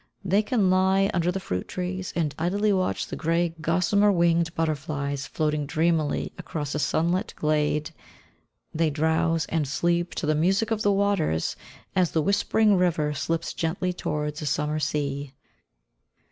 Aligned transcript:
They 0.25 0.41
can 0.41 0.71
lie 0.71 1.11
under 1.13 1.31
the 1.31 1.39
fruit 1.39 1.67
trees, 1.67 2.11
and 2.15 2.33
idly 2.39 2.73
watch 2.73 3.05
the 3.05 3.15
grey, 3.15 3.49
gossamer 3.61 4.11
winged 4.11 4.55
butterflies 4.55 5.27
floating 5.27 5.67
dreamily 5.67 6.33
across 6.39 6.73
a 6.73 6.79
sunlit 6.79 7.35
glade; 7.37 7.91
they 8.73 8.89
drowse 8.89 9.45
and 9.45 9.67
sleep 9.67 10.15
to 10.15 10.25
the 10.25 10.33
music 10.33 10.71
of 10.71 10.81
the 10.81 10.91
waters, 10.91 11.55
as 11.95 12.13
the 12.13 12.21
whispering 12.23 12.77
river 12.77 13.13
slips 13.13 13.53
gently 13.53 13.93
towards 13.93 14.41
a 14.41 14.47
summer 14.47 14.79
sea. 14.79 15.33